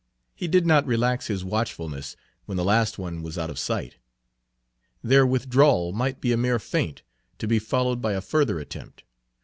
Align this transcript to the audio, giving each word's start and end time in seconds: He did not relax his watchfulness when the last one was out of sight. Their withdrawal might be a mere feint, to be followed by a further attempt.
He 0.33 0.47
did 0.47 0.65
not 0.65 0.87
relax 0.87 1.27
his 1.27 1.45
watchfulness 1.45 2.15
when 2.47 2.57
the 2.57 2.63
last 2.65 2.97
one 2.97 3.21
was 3.21 3.37
out 3.37 3.51
of 3.51 3.59
sight. 3.59 3.97
Their 5.03 5.27
withdrawal 5.27 5.93
might 5.93 6.19
be 6.19 6.31
a 6.31 6.37
mere 6.37 6.57
feint, 6.57 7.03
to 7.37 7.47
be 7.47 7.59
followed 7.59 8.01
by 8.01 8.13
a 8.13 8.21
further 8.21 8.59
attempt. 8.59 9.03